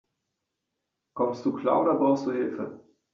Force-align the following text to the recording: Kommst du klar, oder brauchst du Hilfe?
Kommst 1.13 1.45
du 1.45 1.53
klar, 1.53 1.83
oder 1.83 1.93
brauchst 1.93 2.25
du 2.25 2.31
Hilfe? 2.31 2.79